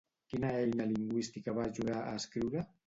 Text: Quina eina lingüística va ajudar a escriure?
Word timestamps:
Quina 0.33 0.49
eina 0.61 0.87
lingüística 0.93 1.57
va 1.59 1.69
ajudar 1.71 2.03
a 2.09 2.19
escriure? 2.25 2.71